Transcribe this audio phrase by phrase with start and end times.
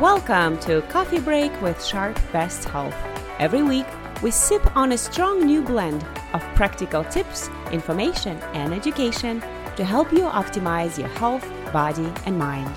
[0.00, 2.96] Welcome to Coffee Break with Sharp Best Health.
[3.38, 3.84] Every week,
[4.22, 6.02] we sip on a strong new blend
[6.32, 9.42] of practical tips, information, and education
[9.76, 12.74] to help you optimize your health, body, and mind.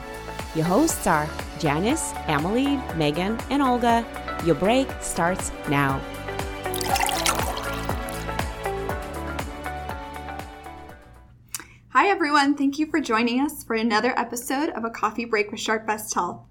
[0.53, 1.29] Your hosts are
[1.59, 4.05] Janice, Emily, Megan, and Olga.
[4.43, 6.01] Your break starts now.
[11.91, 12.57] Hi, everyone.
[12.57, 16.13] Thank you for joining us for another episode of A Coffee Break with Sharp Best
[16.13, 16.41] Health.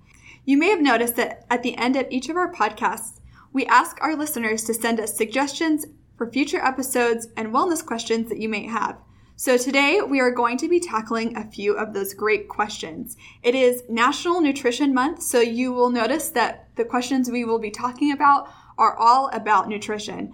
[0.44, 3.20] You may have noticed that at the end of each of our podcasts,
[3.52, 8.40] we ask our listeners to send us suggestions for future episodes and wellness questions that
[8.40, 8.98] you may have.
[9.36, 13.16] So today we are going to be tackling a few of those great questions.
[13.44, 17.70] It is National Nutrition Month, so you will notice that the questions we will be
[17.70, 20.32] talking about are all about nutrition.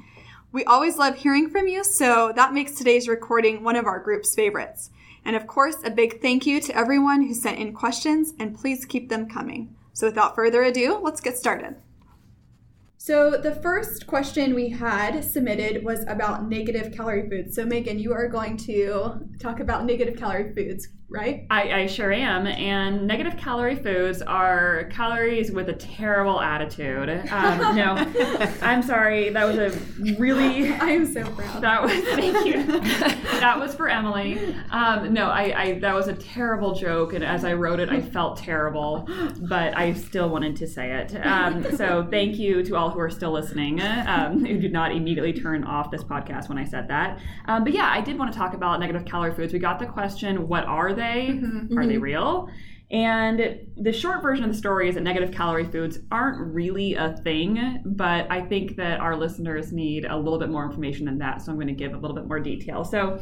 [0.52, 4.35] We always love hearing from you, so that makes today's recording one of our group's
[4.35, 4.88] favorites.
[5.23, 8.87] And of course, a big thank you to everyone who sent in questions, and please
[8.87, 9.75] keep them coming.
[9.98, 11.74] So without further ado, let's get started.
[12.99, 17.57] So the first question we had submitted was about negative calorie foods.
[17.57, 21.46] So Megan, you are going to talk about negative calorie foods right?
[21.48, 22.46] I, I, sure am.
[22.46, 27.09] And negative calorie foods are calories with a terrible attitude.
[27.30, 27.95] Um, no,
[28.62, 29.30] I'm sorry.
[29.30, 30.73] That was a really.
[30.73, 31.62] I am so proud.
[31.62, 32.62] That was thank you.
[33.40, 34.54] that was for Emily.
[34.70, 38.02] Um, no, I, I that was a terrible joke, and as I wrote it, I
[38.02, 39.09] felt terrible,
[39.48, 41.14] but I still wanted to say it.
[41.24, 45.32] Um, so thank you to all who are still listening, um, who did not immediately
[45.32, 47.18] turn off this podcast when I said that.
[47.46, 49.54] Um, but yeah, I did want to talk about negative calorie foods.
[49.54, 51.29] We got the question, what are they?
[51.29, 51.79] Mm-hmm.
[51.79, 52.02] Are they mm-hmm.
[52.02, 52.51] real?
[52.91, 57.16] And the short version of the story is that negative calorie foods aren't really a
[57.18, 61.43] thing, but I think that our listeners need a little bit more information than that.
[61.43, 62.85] So I'm going to give a little bit more detail.
[62.85, 63.21] So,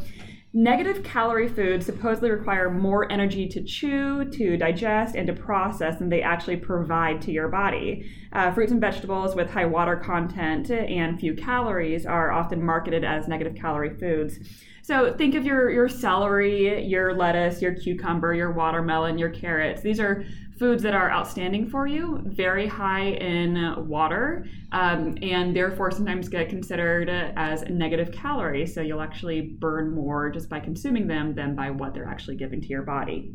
[0.53, 6.09] negative calorie foods supposedly require more energy to chew, to digest, and to process than
[6.09, 8.11] they actually provide to your body.
[8.33, 13.29] Uh, fruits and vegetables with high water content and few calories are often marketed as
[13.29, 14.39] negative calorie foods.
[14.83, 19.83] So think of your your celery, your lettuce, your cucumber, your watermelon, your carrots.
[19.83, 20.25] These are
[20.59, 26.49] foods that are outstanding for you, very high in water, um, and therefore sometimes get
[26.49, 28.75] considered as negative calories.
[28.75, 32.61] So you'll actually burn more just by consuming them than by what they're actually giving
[32.61, 33.33] to your body.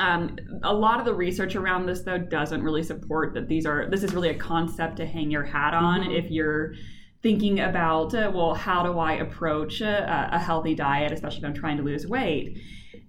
[0.00, 3.88] Um, a lot of the research around this, though, doesn't really support that these are.
[3.90, 6.12] This is really a concept to hang your hat on mm-hmm.
[6.12, 6.74] if you're
[7.22, 11.54] thinking about, uh, well, how do I approach a, a, healthy diet, especially if I'm
[11.54, 12.58] trying to lose weight?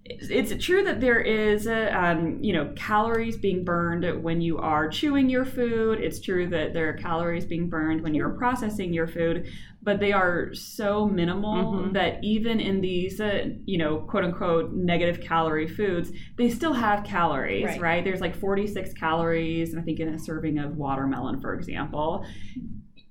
[0.05, 4.89] It's true that there is, uh, um, you know, calories being burned when you are
[4.89, 5.99] chewing your food.
[5.99, 9.47] It's true that there are calories being burned when you're processing your food,
[9.83, 11.93] but they are so minimal mm-hmm.
[11.93, 17.03] that even in these, uh, you know, quote unquote negative calorie foods, they still have
[17.03, 17.81] calories, right.
[17.81, 18.03] right?
[18.03, 22.25] There's like 46 calories, I think, in a serving of watermelon, for example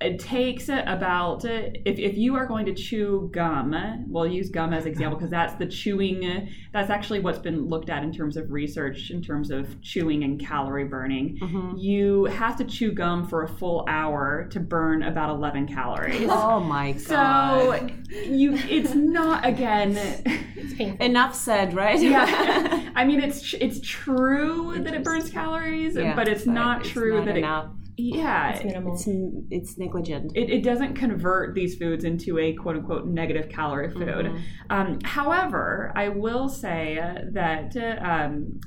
[0.00, 3.74] it takes about if, if you are going to chew gum
[4.08, 8.04] we'll use gum as example because that's the chewing that's actually what's been looked at
[8.04, 11.38] in terms of research in terms of chewing and calorie burning.
[11.42, 11.76] Mm-hmm.
[11.78, 16.28] you have to chew gum for a full hour to burn about 11 calories.
[16.40, 17.00] Oh my god.
[17.00, 17.88] so
[18.24, 19.96] you it's not again
[21.00, 22.00] enough said right?
[22.00, 22.90] Yeah.
[22.94, 26.90] I mean it's it's true that it burns calories yeah, but it's but not it's
[26.90, 27.64] true not that enough.
[27.66, 28.94] it yeah it's minimal.
[28.94, 29.04] it's,
[29.50, 30.32] it's negligent.
[30.34, 34.26] It, it, doesn't convert these foods into a quote unquote negative calorie food.
[34.26, 34.38] Mm-hmm.
[34.70, 36.98] um, however i will say
[37.32, 38.60] that uh, um,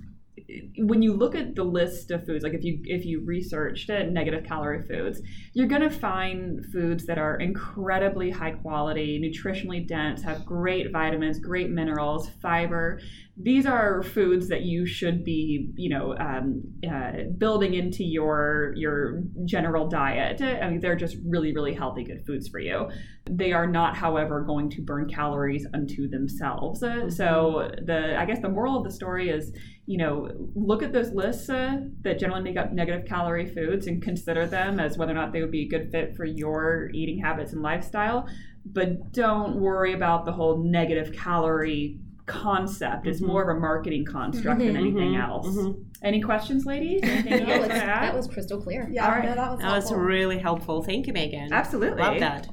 [0.77, 4.11] when you look at the list of foods like if you if you researched it
[4.11, 5.21] negative calorie foods
[5.53, 11.39] you're going to find foods that are incredibly high quality nutritionally dense have great vitamins
[11.39, 12.99] great minerals fiber
[13.43, 19.23] these are foods that you should be, you know, um, uh, building into your your
[19.45, 20.41] general diet.
[20.41, 22.89] I mean, they're just really, really healthy, good foods for you.
[23.29, 26.83] They are not, however, going to burn calories unto themselves.
[26.83, 29.51] Uh, so the, I guess, the moral of the story is,
[29.91, 34.01] you know, look at those lists uh, that generally make up negative calorie foods and
[34.01, 37.19] consider them as whether or not they would be a good fit for your eating
[37.19, 38.25] habits and lifestyle.
[38.65, 43.05] But don't worry about the whole negative calorie concept.
[43.05, 43.27] It's mm-hmm.
[43.27, 45.47] more of a marketing construct mm-hmm, than anything mm-hmm, else.
[45.47, 45.81] Mm-hmm.
[46.01, 47.01] Any questions, ladies?
[47.03, 48.87] Anything no, that was crystal clear.
[48.89, 49.25] Yeah, All right.
[49.25, 50.83] no, that was that was really helpful.
[50.83, 51.51] Thank you, Megan.
[51.51, 52.47] Absolutely, love that.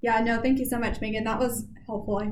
[0.00, 1.24] Yeah, no, thank you so much, Megan.
[1.24, 2.18] That was helpful.
[2.18, 2.30] I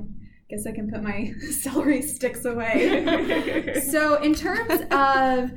[0.51, 3.81] guess I can put my celery sticks away.
[3.91, 5.51] so, in terms of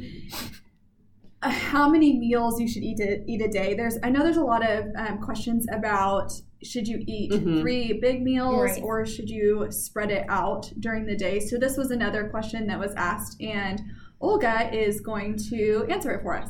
[1.42, 4.44] how many meals you should eat a, eat a day, there's I know there's a
[4.44, 6.32] lot of um, questions about
[6.64, 7.60] should you eat mm-hmm.
[7.60, 8.82] three big meals right.
[8.84, 11.40] or should you spread it out during the day?
[11.40, 13.82] So this was another question that was asked, and
[14.22, 16.50] Olga is going to answer it for us.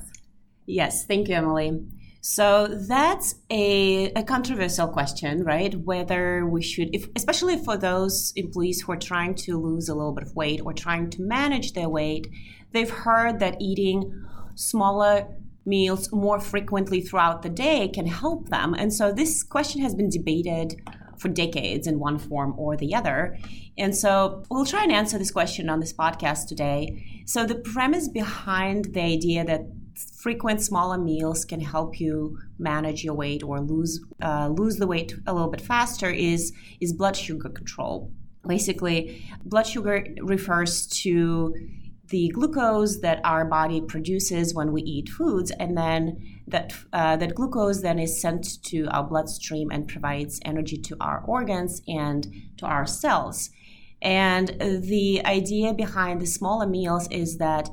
[0.65, 1.83] Yes, thank you, Emily.
[2.25, 5.75] So that's a, a controversial question, right?
[5.75, 10.13] Whether we should, if, especially for those employees who are trying to lose a little
[10.13, 12.29] bit of weight or trying to manage their weight,
[12.71, 14.23] they've heard that eating
[14.55, 15.27] smaller
[15.65, 18.73] meals more frequently throughout the day can help them.
[18.73, 20.81] And so this question has been debated
[21.17, 23.37] for decades in one form or the other.
[23.77, 27.23] And so we'll try and answer this question on this podcast today.
[27.25, 33.13] So the premise behind the idea that frequent smaller meals can help you manage your
[33.13, 37.49] weight or lose uh, lose the weight a little bit faster is is blood sugar
[37.49, 38.11] control.
[38.47, 41.53] Basically, blood sugar refers to
[42.09, 47.35] the glucose that our body produces when we eat foods, and then that uh, that
[47.35, 52.65] glucose then is sent to our bloodstream and provides energy to our organs and to
[52.65, 53.49] our cells.
[54.01, 57.69] And the idea behind the smaller meals is that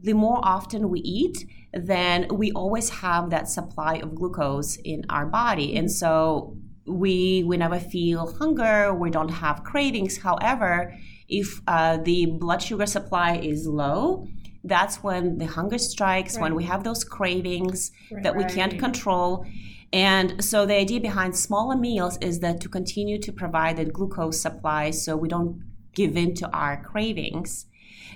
[0.00, 5.26] the more often we eat, then we always have that supply of glucose in our
[5.26, 5.76] body.
[5.76, 6.56] And so
[6.86, 10.18] we we never feel hunger, we don't have cravings.
[10.18, 10.94] However,
[11.28, 14.26] if uh, the blood sugar supply is low,
[14.64, 16.42] that's when the hunger strikes, right.
[16.42, 19.44] when we have those cravings right, that we can't control.
[19.92, 24.40] And so the idea behind smaller meals is that to continue to provide that glucose
[24.40, 25.62] supply so we don't
[25.94, 27.66] give in to our cravings.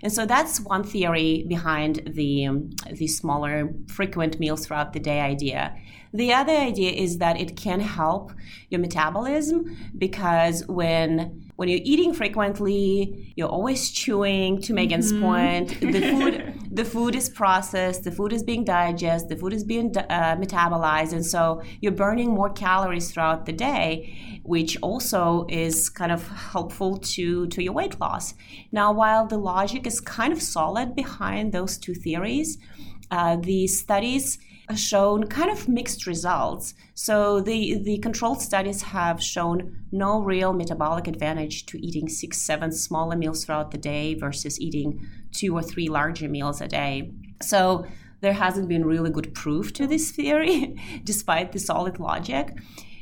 [0.03, 5.21] And so that's one theory behind the, um, the smaller, frequent meals throughout the day
[5.21, 5.77] idea.
[6.15, 8.33] The other idea is that it can help
[8.69, 14.60] your metabolism because when when you're eating frequently, you're always chewing.
[14.62, 15.22] To Megan's mm-hmm.
[15.22, 19.62] point, the food the food is processed, the food is being digested, the food is
[19.62, 25.90] being uh, metabolized, and so you're burning more calories throughout the day, which also is
[25.90, 28.34] kind of helpful to to your weight loss.
[28.72, 32.58] Now, while the logic is kind of solid behind those two theories,
[33.10, 34.38] uh, the studies
[34.78, 36.74] shown kind of mixed results.
[36.94, 42.72] So the, the controlled studies have shown no real metabolic advantage to eating six, seven
[42.72, 47.12] smaller meals throughout the day versus eating two or three larger meals a day.
[47.40, 47.86] So
[48.20, 52.56] there hasn't been really good proof to this theory, despite the solid logic.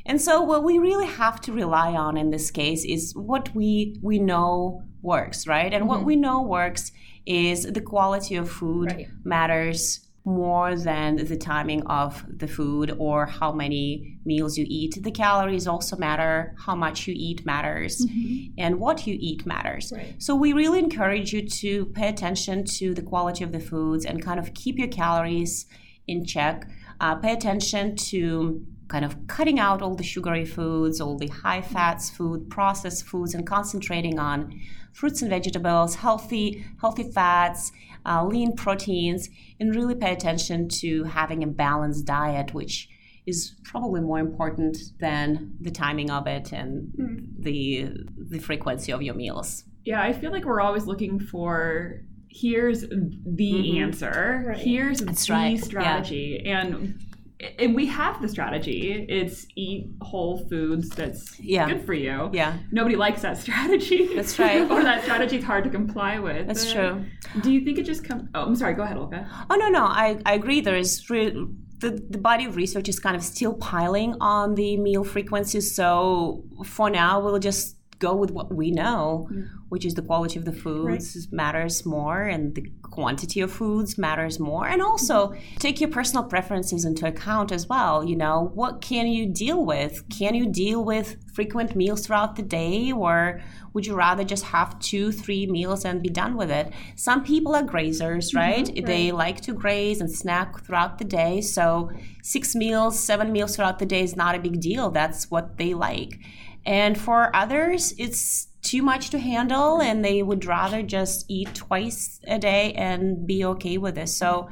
[0.05, 3.97] And so what we really have to rely on in this case is what we
[4.01, 5.71] we know works, right?
[5.71, 5.87] And mm-hmm.
[5.87, 6.91] what we know works
[7.25, 9.07] is the quality of food right.
[9.23, 14.97] matters more than the timing of the food or how many meals you eat.
[15.01, 18.53] The calories also matter, how much you eat matters, mm-hmm.
[18.57, 19.91] and what you eat matters.
[19.95, 20.13] Right.
[20.19, 24.23] So, we really encourage you to pay attention to the quality of the foods and
[24.23, 25.65] kind of keep your calories
[26.07, 26.67] in check.
[26.99, 31.61] Uh, pay attention to kind of cutting out all the sugary foods, all the high
[31.61, 34.59] fats food, processed foods, and concentrating on
[34.91, 37.71] fruits and vegetables, healthy, healthy fats,
[38.05, 39.29] uh, lean proteins,
[39.61, 42.89] and really pay attention to having a balanced diet, which
[43.25, 47.25] is probably more important than the timing of it and mm.
[47.39, 49.63] the the frequency of your meals.
[49.85, 53.83] Yeah, I feel like we're always looking for here's the mm-hmm.
[53.83, 54.57] answer, right.
[54.57, 55.63] here's That's the right.
[55.63, 56.61] strategy, yeah.
[56.61, 57.10] and
[57.59, 59.05] and we have the strategy.
[59.09, 61.67] It's eat whole foods that's yeah.
[61.67, 62.29] good for you.
[62.33, 62.57] Yeah.
[62.71, 64.15] Nobody likes that strategy.
[64.15, 64.69] That's right.
[64.69, 66.47] or that strategy is hard to comply with.
[66.47, 67.05] That's true.
[67.41, 68.29] Do you think it just comes?
[68.35, 68.73] Oh, I'm sorry.
[68.73, 69.27] Go ahead, Olga.
[69.49, 69.85] Oh no, no.
[69.85, 70.61] I, I agree.
[70.61, 71.31] There is re-
[71.79, 75.75] the the body of research is kind of still piling on the meal frequencies.
[75.75, 79.47] So for now, we'll just go with what we know, mm.
[79.71, 81.31] Which is the quality of the foods right.
[81.31, 84.67] matters more and the quantity of foods matters more.
[84.67, 85.55] And also mm-hmm.
[85.59, 88.03] take your personal preferences into account as well.
[88.03, 90.03] You know, what can you deal with?
[90.09, 94.77] Can you deal with frequent meals throughout the day or would you rather just have
[94.79, 96.73] two, three meals and be done with it?
[96.97, 98.65] Some people are grazers, right?
[98.65, 98.85] Mm-hmm, right?
[98.85, 101.39] They like to graze and snack throughout the day.
[101.39, 101.91] So
[102.23, 104.91] six meals, seven meals throughout the day is not a big deal.
[104.91, 106.19] That's what they like.
[106.65, 112.19] And for others, it's too much to handle and they would rather just eat twice
[112.27, 114.09] a day and be okay with it.
[114.09, 114.49] So,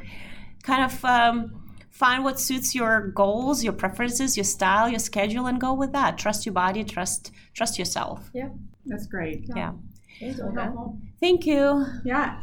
[0.64, 5.60] kind of um, find what suits your goals, your preferences, your style, your schedule, and
[5.60, 6.18] go with that.
[6.18, 8.30] Trust your body, trust trust yourself.
[8.34, 8.50] Yeah,
[8.86, 9.46] that's great.
[9.48, 9.74] Yeah.
[10.20, 10.72] yeah.
[11.20, 11.86] Thank you.
[12.04, 12.42] Yeah.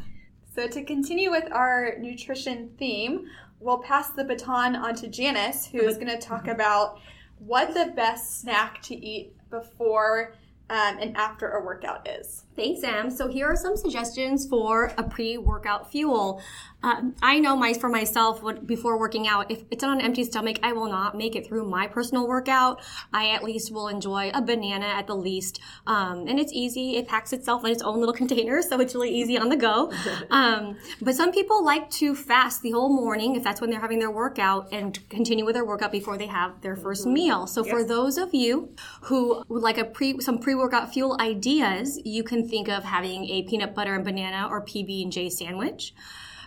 [0.54, 3.26] So, to continue with our nutrition theme,
[3.60, 7.00] we'll pass the baton on to Janice, who is going to talk about
[7.38, 10.34] what the best snack to eat before
[10.70, 12.44] um, and after a workout is.
[12.56, 13.10] Thanks, Sam.
[13.10, 16.40] So here are some suggestions for a pre-workout fuel.
[16.82, 20.24] Um, I know my for myself what, before working out, if it's on an empty
[20.24, 22.80] stomach, I will not make it through my personal workout.
[23.12, 26.96] I at least will enjoy a banana at the least, um, and it's easy.
[26.96, 29.92] It packs itself in its own little container, so it's really easy on the go.
[30.30, 33.98] Um, but some people like to fast the whole morning if that's when they're having
[33.98, 37.12] their workout, and continue with their workout before they have their 1st mm-hmm.
[37.12, 37.46] meal.
[37.46, 42.24] So for those of you who would like a pre some pre-workout fuel ideas, you
[42.24, 45.92] can think of having a peanut butter and banana or PB and J sandwich,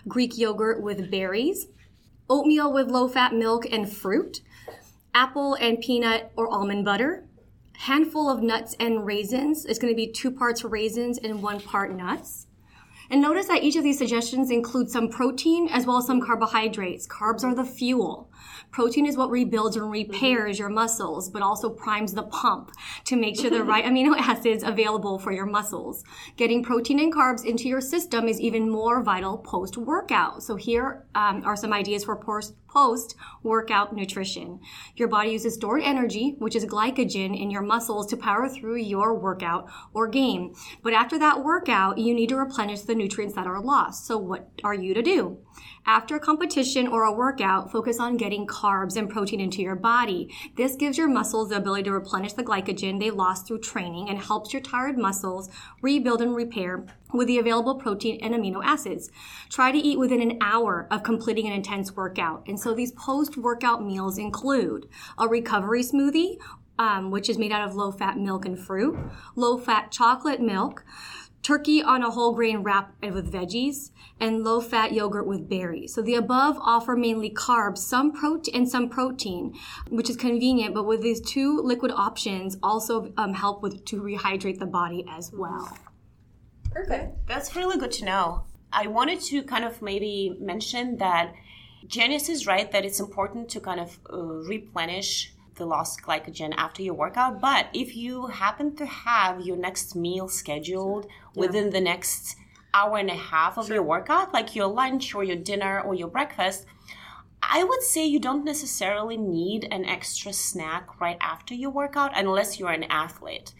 [0.08, 1.68] Greek yogurt with berries,
[2.28, 4.40] oatmeal with low-fat milk and fruit,
[5.14, 7.24] apple and peanut or almond butter,
[7.78, 9.64] handful of nuts and raisins.
[9.64, 12.48] It's going to be two parts raisins and one part nuts.
[13.10, 17.08] And notice that each of these suggestions include some protein as well as some carbohydrates.
[17.08, 18.30] Carbs are the fuel.
[18.70, 22.70] Protein is what rebuilds and repairs your muscles, but also primes the pump
[23.06, 26.04] to make sure the right amino acids available for your muscles.
[26.36, 30.44] Getting protein and carbs into your system is even more vital post workout.
[30.44, 34.60] So here um, are some ideas for post post workout nutrition.
[34.96, 39.18] Your body uses stored energy, which is glycogen in your muscles to power through your
[39.18, 40.54] workout or game.
[40.82, 44.06] But after that workout, you need to replenish the nutrients that are lost.
[44.06, 45.38] So what are you to do?
[45.86, 50.32] After a competition or a workout, focus on getting carbs and protein into your body.
[50.56, 54.18] This gives your muscles the ability to replenish the glycogen they lost through training and
[54.18, 55.48] helps your tired muscles
[55.82, 59.10] rebuild and repair with the available protein and amino acids.
[59.48, 62.44] Try to eat within an hour of completing an intense workout.
[62.46, 64.88] And so these post workout meals include
[65.18, 66.38] a recovery smoothie,
[66.78, 68.98] um, which is made out of low fat milk and fruit,
[69.36, 70.84] low fat chocolate milk,
[71.42, 75.94] turkey on a whole grain wrap with veggies, and low fat yogurt with berries.
[75.94, 79.54] So the above offer mainly carbs, some protein, and some protein,
[79.88, 84.58] which is convenient, but with these two liquid options also um, help with to rehydrate
[84.58, 85.76] the body as well.
[86.70, 87.26] Perfect.
[87.26, 88.44] That's really good to know.
[88.72, 91.34] I wanted to kind of maybe mention that
[91.86, 96.82] Janice is right that it's important to kind of uh, replenish the lost glycogen after
[96.82, 97.40] your workout.
[97.40, 101.40] But if you happen to have your next meal scheduled yeah.
[101.40, 102.36] within the next
[102.72, 103.76] hour and a half of sure.
[103.76, 106.66] your workout, like your lunch or your dinner or your breakfast,
[107.42, 112.58] I would say you don't necessarily need an extra snack right after your workout unless
[112.58, 113.54] you're an athlete.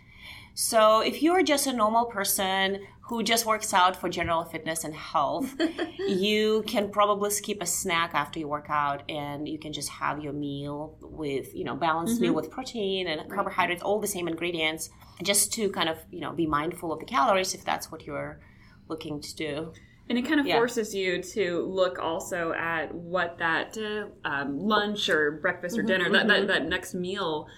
[0.55, 4.95] So if you're just a normal person who just works out for general fitness and
[4.95, 5.53] health,
[5.99, 10.23] you can probably skip a snack after you work out and you can just have
[10.23, 12.27] your meal with, you know, balanced mm-hmm.
[12.27, 13.31] meal with protein and right.
[13.31, 14.91] carbohydrates, all the same ingredients,
[15.25, 18.39] just to kind of, you know, be mindful of the calories if that's what you're
[18.87, 19.73] looking to do.
[20.09, 20.55] And it kind of yeah.
[20.55, 25.89] forces you to look also at what that uh, um, lunch or breakfast or mm-hmm,
[25.89, 26.13] dinner, mm-hmm.
[26.13, 26.47] That, that, mm-hmm.
[26.47, 27.49] that next meal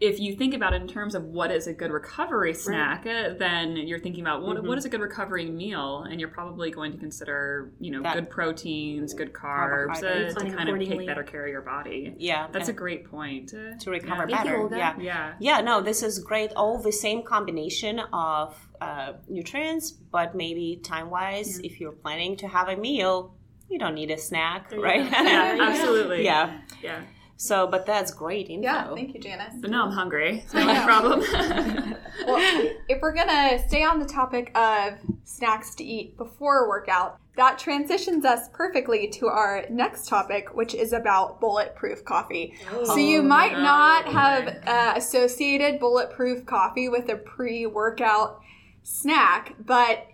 [0.00, 3.26] if you think about it in terms of what is a good recovery snack, right.
[3.26, 4.66] Uh, then you're thinking about what, mm-hmm.
[4.66, 8.14] what is a good recovery meal, and you're probably going to consider you know that
[8.14, 12.14] good proteins, good carbs uh, to kind of take better care of your body.
[12.18, 14.42] Yeah, that's a great point to recover yeah.
[14.42, 14.68] better.
[14.72, 15.60] yeah, yeah, yeah.
[15.60, 16.52] No, this is great.
[16.54, 21.70] All the same combination of uh, nutrients, but maybe time wise, yeah.
[21.70, 23.34] if you're planning to have a meal,
[23.68, 25.04] you don't need a snack, right?
[25.10, 26.24] yeah, absolutely.
[26.24, 27.00] yeah, yeah.
[27.36, 28.64] So, but that's great info.
[28.64, 29.54] Yeah, thank you, Janice.
[29.60, 30.44] But now I'm hungry.
[30.48, 31.20] So no problem.
[32.26, 37.18] well, if we're gonna stay on the topic of snacks to eat before a workout,
[37.36, 42.54] that transitions us perfectly to our next topic, which is about bulletproof coffee.
[42.70, 43.62] Oh, so you might no.
[43.62, 48.40] not have uh, associated bulletproof coffee with a pre-workout
[48.84, 50.06] snack, but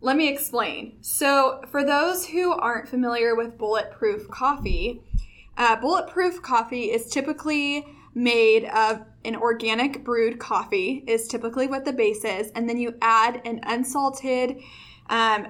[0.00, 0.96] let me explain.
[1.02, 5.02] So, for those who aren't familiar with bulletproof coffee,
[5.56, 11.92] uh, bulletproof coffee is typically made of an organic brewed coffee is typically what the
[11.92, 14.60] base is and then you add an unsalted
[15.08, 15.46] um,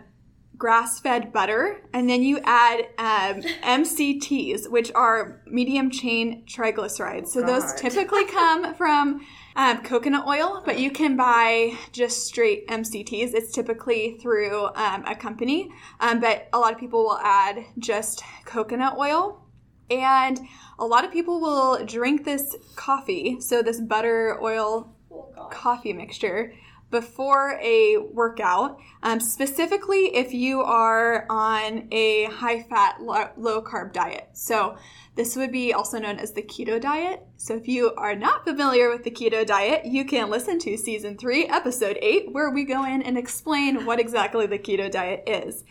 [0.59, 7.29] grass-fed butter and then you add um, mcts which are medium chain triglycerides.
[7.29, 7.49] So God.
[7.49, 13.53] those typically come from um, coconut oil but you can buy just straight mcts it's
[13.53, 18.97] typically through um, a company um, but a lot of people will add just coconut
[18.97, 19.43] oil
[19.91, 20.41] and
[20.79, 26.55] a lot of people will drink this coffee, so this butter oil oh, coffee mixture,
[26.93, 34.29] before a workout, um, specifically if you are on a high fat, low carb diet.
[34.35, 34.77] So,
[35.15, 37.23] this would be also known as the keto diet.
[37.37, 41.17] So, if you are not familiar with the keto diet, you can listen to season
[41.17, 45.65] three, episode eight, where we go in and explain what exactly the keto diet is.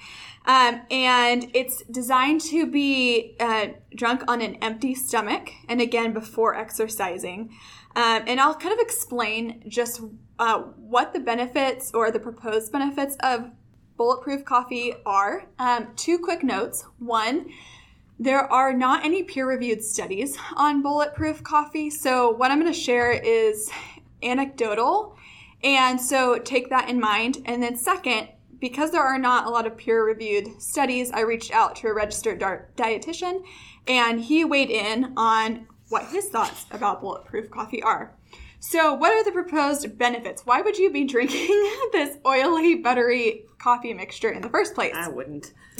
[0.45, 6.55] Um, and it's designed to be uh, drunk on an empty stomach and again before
[6.55, 7.51] exercising.
[7.95, 10.01] Um, and I'll kind of explain just
[10.39, 13.51] uh, what the benefits or the proposed benefits of
[13.97, 15.45] bulletproof coffee are.
[15.59, 16.85] Um, two quick notes.
[16.97, 17.51] One,
[18.17, 21.89] there are not any peer reviewed studies on bulletproof coffee.
[21.89, 23.69] So, what I'm going to share is
[24.23, 25.17] anecdotal.
[25.63, 27.39] And so, take that in mind.
[27.45, 28.29] And then, second,
[28.61, 31.93] because there are not a lot of peer reviewed studies, I reached out to a
[31.93, 33.43] registered dietitian
[33.87, 38.15] and he weighed in on what his thoughts about bulletproof coffee are.
[38.63, 40.45] So, what are the proposed benefits?
[40.45, 41.47] Why would you be drinking
[41.91, 44.93] this oily, buttery coffee mixture in the first place?
[44.95, 45.51] I wouldn't.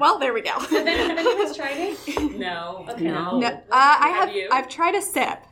[0.00, 0.58] well, there we go.
[0.58, 2.32] Have anyone has tried it?
[2.38, 2.86] No.
[2.88, 3.04] Okay.
[3.04, 3.38] No.
[3.38, 4.48] No, uh, I Have have.
[4.50, 5.44] I've tried a sip.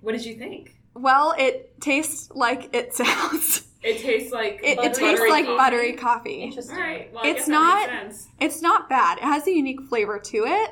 [0.00, 0.74] What did you think?
[0.94, 3.68] Well, it tastes like it sounds.
[3.84, 5.56] It tastes like It, it Buttery tastes buttery like coffee.
[5.58, 6.42] buttery coffee.
[6.42, 6.76] Interesting.
[6.76, 7.12] All right.
[7.12, 8.28] Well, It's I guess that not- sense.
[8.40, 9.18] It's not bad.
[9.18, 10.70] It has a unique flavor to it.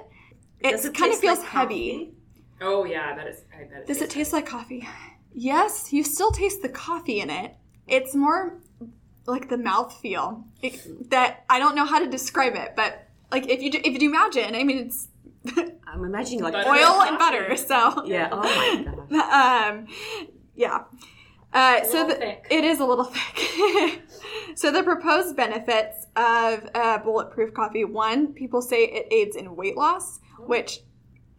[0.60, 1.90] It, it kind of feels like heavy.
[1.92, 2.12] coffee?
[2.62, 3.42] Oh yeah, I bet it's.
[3.54, 4.88] I bet it Does it taste like coffee?
[5.34, 7.54] Yes, you still taste the coffee in it.
[7.88, 8.60] It's more
[9.26, 13.48] like the mouth feel it, that I don't know how to describe it, but like
[13.48, 15.08] if you do, if you imagine, I mean it's
[15.86, 16.70] I'm imagining like Butter.
[16.70, 17.38] oil and coffee.
[17.38, 18.28] butter, so Yeah.
[18.30, 19.70] Oh my god.
[19.74, 19.86] um,
[20.54, 20.84] yeah.
[21.52, 22.46] Uh, so the, thick.
[22.50, 23.04] it is a little
[23.36, 24.02] thick.
[24.54, 29.76] so the proposed benefits of uh, bulletproof coffee: one, people say it aids in weight
[29.76, 30.80] loss, which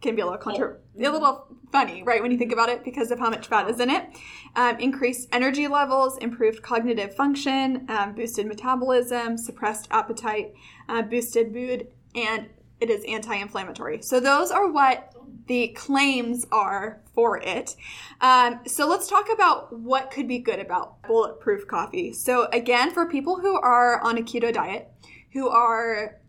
[0.00, 3.10] can be a little contra- a little funny, right, when you think about it, because
[3.10, 4.06] of how much fat is in it.
[4.54, 10.54] Um, increased energy levels, improved cognitive function, um, boosted metabolism, suppressed appetite,
[10.88, 12.48] uh, boosted mood, and
[12.80, 14.02] it is anti-inflammatory.
[14.02, 15.13] So those are what
[15.46, 17.76] the claims are for it.
[18.20, 22.12] Um, so let's talk about what could be good about bulletproof coffee.
[22.12, 24.90] So again, for people who are on a keto diet,
[25.32, 26.20] who are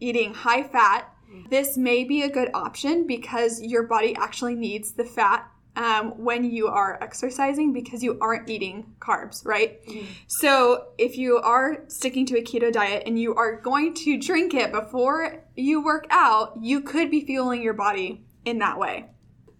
[0.00, 1.08] eating high fat,
[1.48, 6.44] this may be a good option because your body actually needs the fat um, when
[6.44, 9.80] you are exercising because you aren't eating carbs, right?
[10.26, 14.52] So if you are sticking to a keto diet and you are going to drink
[14.52, 19.06] it before you work out, you could be fueling your body in that way.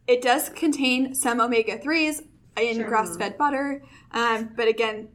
[0.06, 2.22] It does contain some omega 3s
[2.60, 5.08] in grass fed butter, um, but again,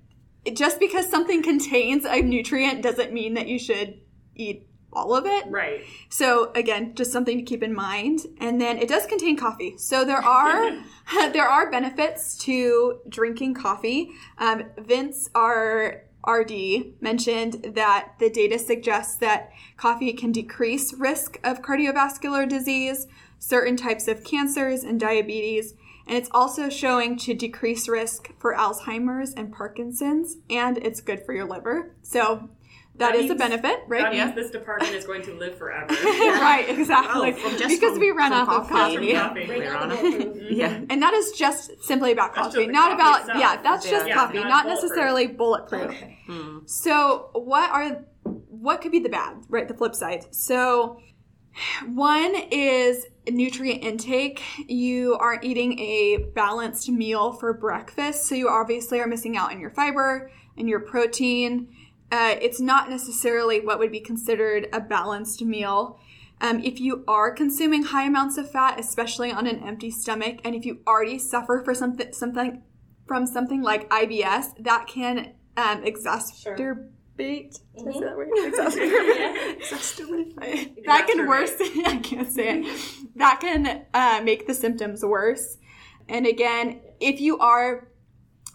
[0.45, 3.99] it- just because something contains a nutrient doesn't mean that you should
[4.35, 5.45] eat all of it.
[5.49, 5.81] Right.
[6.09, 8.21] So again, just something to keep in mind.
[8.39, 9.77] And then it does contain coffee.
[9.77, 10.71] So there are
[11.33, 14.09] there are benefits to drinking coffee.
[14.37, 21.61] Um, Vince, our RD, mentioned that the data suggests that coffee can decrease risk of
[21.61, 23.07] cardiovascular disease,
[23.39, 25.73] certain types of cancers, and diabetes.
[26.07, 31.33] And it's also showing to decrease risk for Alzheimer's and Parkinson's, and it's good for
[31.33, 31.95] your liver.
[32.01, 32.49] So
[32.95, 34.01] that That is a benefit, right?
[34.03, 35.93] That means this department is going to live forever.
[35.93, 37.33] right, exactly.
[37.33, 38.95] Oh, from- because from- we run from off of coffee.
[38.95, 39.07] coffee.
[39.07, 39.27] Yeah.
[39.27, 39.47] Coffee.
[39.49, 40.01] Right on the it.
[40.01, 40.33] bulletproof.
[40.47, 40.53] Mm-hmm.
[40.55, 40.81] Yeah.
[40.89, 43.39] And that is just simply about That's coffee, not coffee about itself.
[43.39, 44.15] yeah, that's just Yeah.
[44.15, 44.83] coffee, Not not bulletproof.
[44.89, 45.89] necessarily bulletproof.
[45.91, 46.17] Okay.
[46.25, 46.59] Hmm.
[46.65, 49.67] So, what are what could be the bad, right?
[49.67, 50.25] The flip side.
[50.33, 50.99] So,
[51.87, 54.41] one is nutrient intake.
[54.67, 59.59] You aren't eating a balanced meal for breakfast, so you obviously are missing out on
[59.59, 61.69] your fiber and your protein.
[62.11, 65.99] Uh, it's not necessarily what would be considered a balanced meal.
[66.39, 70.55] Um, if you are consuming high amounts of fat, especially on an empty stomach, and
[70.55, 72.61] if you already suffer for something something
[73.07, 76.89] from something like IBS, that can um, exacerbate.
[77.17, 77.55] Did
[77.87, 78.29] I say that word?
[78.35, 79.59] Exacerbate.
[79.61, 80.85] Exacerbate.
[80.85, 81.53] That can worse.
[81.59, 82.81] I can't say it.
[83.15, 85.57] That can uh, make the symptoms worse.
[86.07, 87.89] And again, if you are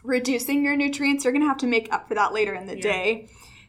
[0.05, 2.77] reducing your nutrients, you're going to have to make up for that later in the
[2.77, 3.29] day.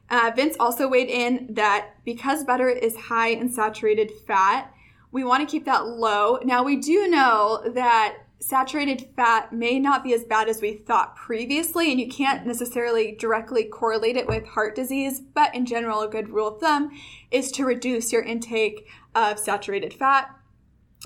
[0.09, 4.73] Uh, Vince also weighed in that because butter is high in saturated fat,
[5.11, 6.39] we want to keep that low.
[6.43, 11.15] Now, we do know that saturated fat may not be as bad as we thought
[11.15, 16.09] previously, and you can't necessarily directly correlate it with heart disease, but in general, a
[16.09, 16.91] good rule of thumb
[17.31, 20.29] is to reduce your intake of saturated fat.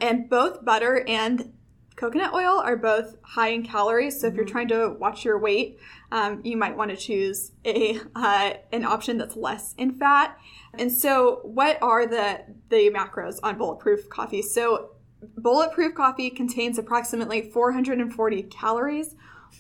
[0.02, 1.54] And both butter and
[1.96, 4.22] coconut oil are both high in calories.
[4.22, 5.80] So if you're trying to watch your weight,
[6.12, 10.38] um, you might want to choose a uh, an option that's less in fat.
[10.78, 14.42] And so, what are the the macros on bulletproof coffee?
[14.42, 14.92] So,
[15.38, 19.16] bulletproof coffee contains approximately 440 calories,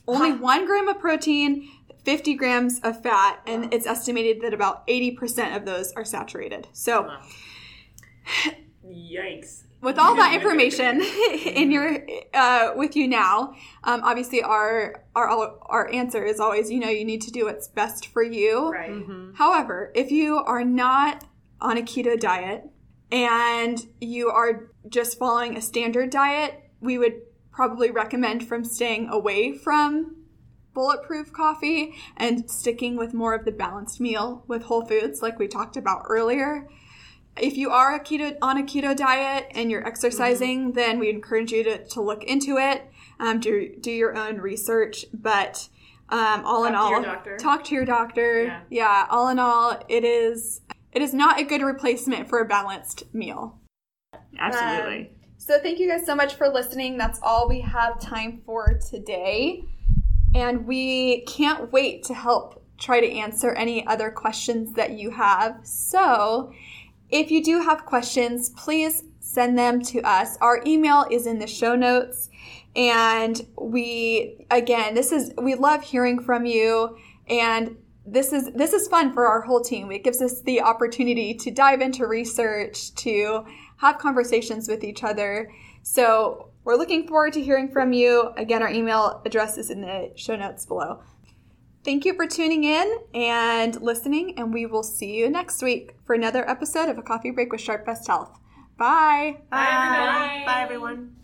[0.07, 1.69] only one gram of protein.
[2.05, 6.65] 50 grams of fat, and it's estimated that about 80% of those are saturated.
[6.71, 7.11] So,
[8.85, 9.63] Yikes.
[9.81, 11.01] with all that information
[11.45, 11.99] in your
[12.33, 17.03] uh, with you now um, obviously our our our answer is always you know you
[17.03, 19.03] need to do what's best for you Right.
[19.35, 21.25] however if you are not
[21.59, 22.63] on a keto diet
[23.11, 29.51] and you are just following a standard diet we would probably recommend from staying away
[29.53, 30.15] from
[30.77, 35.47] bulletproof coffee and sticking with more of the balanced meal with whole foods, like we
[35.47, 36.67] talked about earlier.
[37.35, 41.51] If you are a keto on a keto diet and you're exercising, then we encourage
[41.51, 42.83] you to, to look into it,
[43.19, 45.05] um, do do your own research.
[45.11, 45.67] But
[46.09, 48.43] um, all Talk in all, talk to your doctor.
[48.43, 48.61] Yeah.
[48.69, 50.61] yeah, all in all, it is
[50.97, 53.59] it is not a good replacement for a balanced meal.
[54.39, 55.01] Absolutely.
[55.01, 55.07] Um,
[55.37, 56.97] so thank you guys so much for listening.
[56.97, 59.63] That's all we have time for today.
[60.33, 65.59] And we can't wait to help try to answer any other questions that you have.
[65.61, 66.51] So
[67.09, 70.35] if you do have questions, please send them to us.
[70.41, 72.31] Our email is in the show notes.
[72.75, 76.97] And we again, this is we love hearing from you
[77.29, 77.77] and
[78.07, 79.91] this is this is fun for our whole team.
[79.91, 83.45] It gives us the opportunity to dive into research, to
[83.77, 85.51] have conversations with each other.
[85.83, 88.31] So we're looking forward to hearing from you.
[88.37, 91.01] Again, our email address is in the show notes below.
[91.83, 96.13] Thank you for tuning in and listening, and we will see you next week for
[96.15, 98.37] another episode of A Coffee Break with Sharp Best Health.
[98.77, 99.37] Bye.
[99.49, 100.43] Bye.
[100.45, 101.15] Bye, everyone.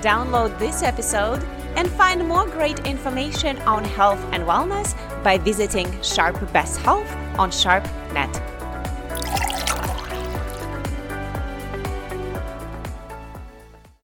[0.00, 6.52] Download this episode and find more great information on health and wellness by visiting Sharp
[6.52, 8.49] Best Health on SharpNet.